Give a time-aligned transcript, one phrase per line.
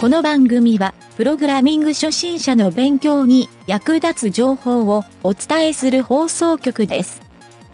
[0.00, 7.20] この番組は、プログラミング初心者の勉強に役立つ情報をお伝えする放送局です。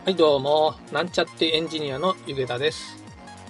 [0.06, 2.96] はいどうも、なんちゃってエンジニアのゆげたです。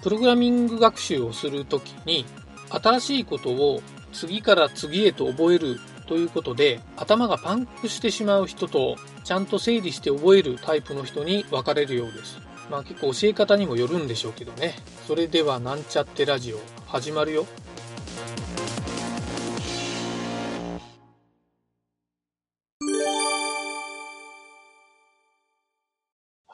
[0.02, 2.26] プログラミング学習をするときに、
[2.68, 3.80] 新しいことを
[4.12, 5.78] 次から次へと覚える
[6.08, 12.40] ということで、頭がパンクしてしまう人と、ちゃんと整理して覚えるタイプの人に分かれるようです。
[12.68, 14.74] まあ結構教え方にもよるんでしょうけどね。
[15.06, 17.46] それではなんちゃってラジオ、始まるよ。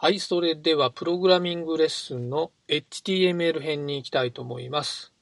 [0.03, 5.13] はい、それではプログラミングレッスンの HTML 編に行きたいと思います。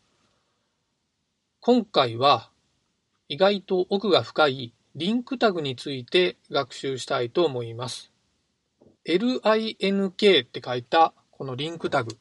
[1.58, 2.48] 今回は
[3.28, 8.12] 意外と奥が深いリンクタグについて学習したいと思います。
[9.04, 12.16] LINK って書いたこのリンクタグ。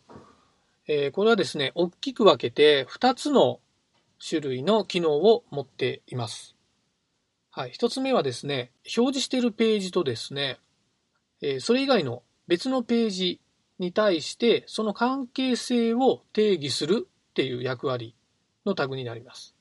[0.87, 3.59] えーこれはですね、大きく分けて2つの
[4.19, 6.55] 種類の機能を持っています。
[7.51, 10.57] はい、1つ目はですね、表示しているページとですね、
[11.43, 13.41] えーそれ以外の別のページ
[13.79, 18.15] に対してその関係性を定義するっていう役割
[18.65, 19.55] のタグになります。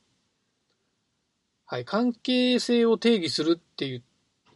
[1.66, 4.02] はい、関係性を定義するって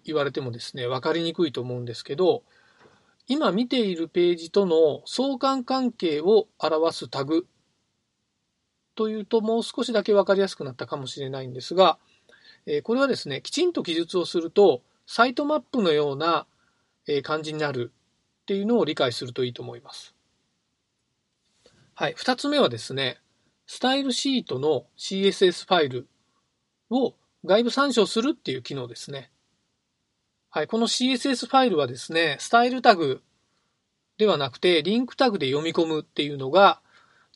[0.05, 2.45] 言われてもですね、わかりにくいと思うんですけど、
[3.27, 7.47] 今見ているページとの相関関係を表すタグ
[8.95, 11.98] というともう少しだけわかりやすくなったかもしれないんですが、
[12.67, 16.47] えこれはですね、きちんと記述をすると、サイトマップのような
[17.23, 17.92] 感じになる
[18.51, 20.12] っていうのを理解するといいと思います。
[21.95, 22.15] はい。
[22.17, 23.20] 二つ目はですね、
[23.69, 26.09] スタイルシートの CSS ファイル
[26.91, 29.31] を外部参照するっていう機能ですね。
[30.48, 30.67] はい。
[30.67, 33.23] この CSS ファイルはですね、スタイルタグ
[34.19, 36.81] ではなくて、リンクタグで読み込むっていうのが、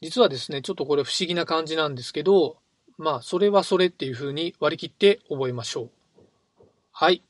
[0.02, 2.56] 実はですね、ちょっとこれ不思議な感じなんですけど、
[2.98, 5.90] まあ、それはそれっていう風に割り切って覚えましょう。
[6.90, 7.22] はい。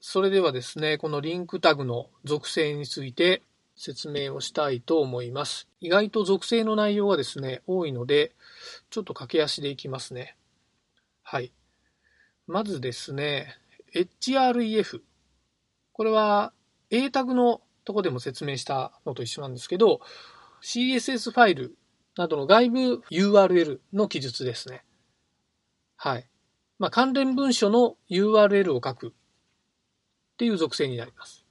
[0.00, 3.42] それではですね、このリンクタグの属性について
[3.76, 5.68] 説明をしたいと思います。
[5.78, 8.34] 意外と属性の内容がですね、多いので、
[8.88, 10.36] ちょっと駆け足でいきますね。
[11.22, 11.52] はい。
[12.46, 13.54] まずですね、
[13.94, 15.02] href。
[15.92, 16.54] これは
[16.88, 20.00] A タグのとこでも説明したのと一緒なんですけど、
[20.62, 21.76] CSS ファイル
[22.16, 22.78] などの外部
[23.10, 24.82] URL の記述ですね。
[25.96, 26.26] はい。
[26.78, 29.14] まあ、関連文書の URL を書く
[30.40, 31.44] っていう属性になります。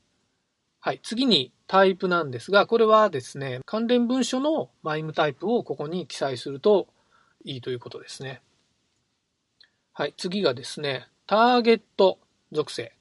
[0.79, 1.00] はい。
[1.03, 6.88] 次にタイプなんですが、これはですね、関連文書のマイムタイプをここに記載すると
[7.44, 8.41] いいということですね。
[9.94, 10.16] はい。
[10.17, 12.17] 次がですね、ターゲット
[12.51, 12.95] 属性。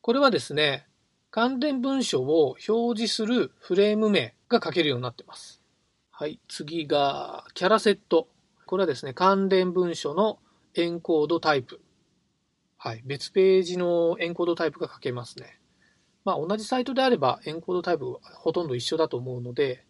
[0.00, 0.88] これはですね、
[1.30, 5.62] 関連文書を表示するフレーム名が書けるようになってます。
[6.10, 6.40] はい。
[6.48, 8.26] 次がキャラセット。
[8.66, 10.40] これはですね、関連文書の
[10.74, 11.80] エンコードタイプ。
[12.86, 13.02] はい。
[13.04, 15.58] 別ページのエンコードタイプが書けますね。
[16.24, 19.84] まあ、同じサイトであればエンコードタイプはほとんど一緒だと思うので、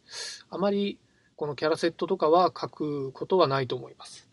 [0.49, 0.99] あまり
[1.37, 4.31] このキャラセットとかは書くことはないと思います。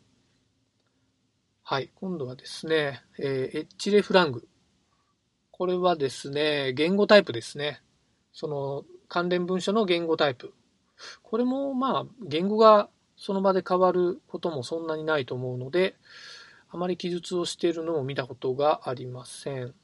[1.61, 1.89] はい。
[1.95, 4.47] 今度はですね、えー、エッジレフラング。
[5.51, 7.81] これはですね、言語タイプですね。
[8.31, 10.53] その関連文書の言語タイプ。
[11.21, 12.87] これもまあ、言語が
[13.17, 15.97] その場で変わることもそんなにないと思うので、
[16.73, 19.75] あまり記述をしているのを見たことがありません。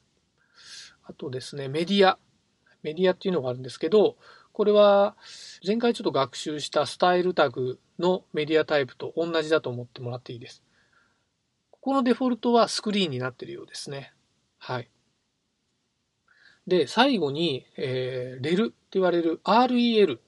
[1.03, 2.17] あとですね、メディア。
[2.81, 4.17] メディアっていうのがあるんですけど、
[4.53, 5.15] これは
[5.65, 10.63] 前回ちょっと学習したスタイルタグのメディアタイプと同じだと思ってもらっていいです。
[11.69, 14.11] ここのデフォルトはスクリーンになっているようですね。
[14.57, 14.89] はい。
[16.65, 20.19] で、最後に、えー、REL って言われる REL っ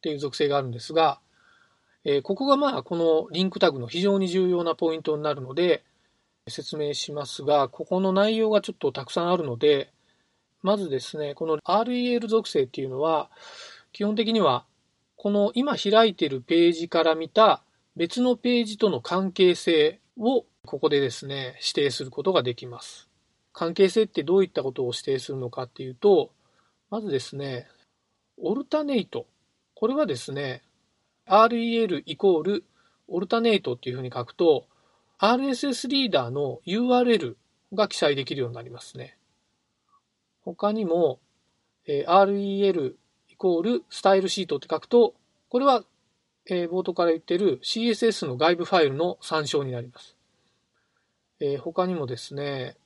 [0.00, 1.20] ていう属性があるんですが、
[2.04, 5.84] えーここがまあこのリンクタグの非常に重要なポイントになるので
[6.48, 9.92] 説明しますが、ここの内容がちょっとたくさんあるので、
[10.62, 13.30] まずですね、この REL 属性っていうのは
[13.92, 14.64] 基本的には
[15.16, 17.62] この今開いているページから見た
[17.96, 23.08] 別のページとの関係性をここでですね、指定することができます。
[23.52, 26.30] 関係性ってどういったことを指定するのかっていうと、
[26.90, 27.68] まずですね、
[28.38, 29.26] オルタネイト。
[29.74, 30.62] これはですね、
[31.26, 32.64] rel イコール
[33.08, 34.66] オルタネイトっていうふうに書くと、
[35.22, 37.36] RSS リーダーの URL
[37.74, 39.18] が記載できるようになりますね。
[40.42, 41.20] 他にも、
[41.86, 42.94] えー rel
[43.28, 45.12] イコールスタイルシートって書くと、
[45.50, 45.84] これは、
[46.46, 50.16] えー冒頭から言ってる CSS の外部ファイルの参照になります。
[51.38, 52.76] えー他にもですね、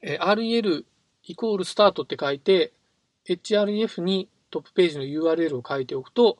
[0.00, 0.84] えー rel
[1.24, 2.72] イコールスタートって書いて、
[3.26, 6.38] href にトップページの URL を書いておくと、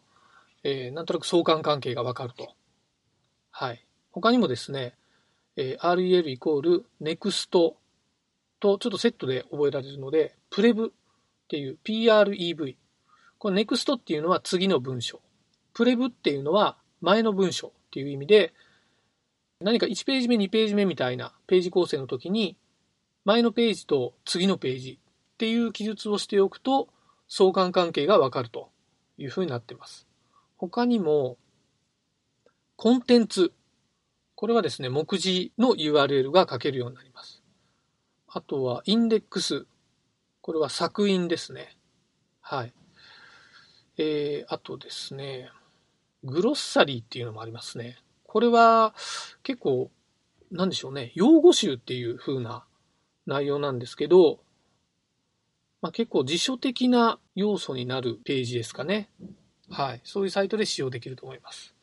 [0.62, 2.54] えーなんとなく相関関係がわかると。
[3.50, 3.84] はい。
[4.12, 4.94] 他にもですね、
[5.56, 7.78] えー、REL イコール NEXT と
[8.60, 10.90] ちょっとセットで覚えられるので、プレブっ
[11.48, 12.76] ていう PREV。
[13.38, 15.20] この NEXT っていうのは次の文章。
[15.74, 18.54] プレブっていうのは前の文章っていう意味で、
[19.60, 22.56] 何か1ページ目、2ページ目みたいなページ構成の時に、
[23.24, 24.98] 前のページと次のページ
[25.34, 26.88] っていう記述をしておくと、
[27.28, 28.70] 相関関係がわかると
[29.18, 30.06] いうふうになっています。
[30.56, 31.36] 他にも、
[32.76, 33.52] コンテンツ。
[34.44, 37.42] これはですね、目次の URL が書けるようになります。
[38.28, 39.64] あとは、インデックス。
[40.42, 41.78] これは作品ですね。
[42.42, 42.74] はい。
[43.96, 45.48] えー、あとですね、
[46.24, 47.96] グロッサリーっていうのもありますね。
[48.24, 48.94] これは
[49.44, 49.90] 結構、
[50.50, 52.66] なんでしょうね、用語集っていう風な
[53.24, 54.40] 内容なんですけど、
[55.80, 59.08] まあ、結構辞書的な要素になるページですかね。
[59.70, 60.02] はい。
[60.04, 61.74] そういうサイトで使用できると思います。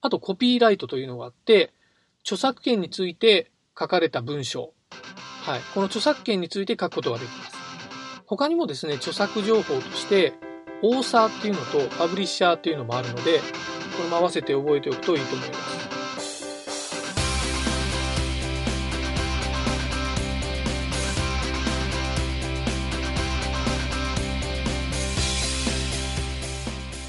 [0.00, 1.72] あと、コピーライトというのがあって、
[2.28, 4.74] 著作権について書かれた文章。
[5.46, 5.60] はい。
[5.72, 7.56] この著作権について書くことができます。
[8.26, 10.34] 他にもですね、著作情報として、
[10.82, 13.38] オーサーっていうのとパブリッシャーっていうのもあるので、
[13.96, 15.67] これも合わせて覚えておくといいと思います。